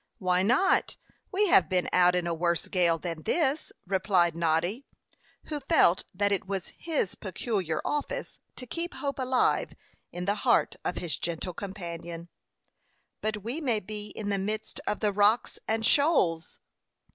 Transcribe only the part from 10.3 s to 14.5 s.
heart of his gentle companion. "But we may be in the